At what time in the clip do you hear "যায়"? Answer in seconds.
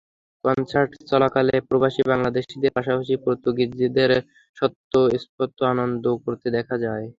6.85-7.05